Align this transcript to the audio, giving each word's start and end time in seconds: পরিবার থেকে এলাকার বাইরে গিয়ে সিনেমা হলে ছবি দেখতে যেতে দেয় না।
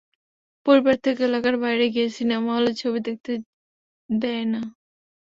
পরিবার 0.65 0.95
থেকে 1.05 1.21
এলাকার 1.29 1.55
বাইরে 1.63 1.85
গিয়ে 1.93 2.07
সিনেমা 2.17 2.49
হলে 2.57 2.71
ছবি 2.81 2.99
দেখতে 3.07 3.31
যেতে 3.33 3.45
দেয় 4.09 4.45
না। 4.53 4.61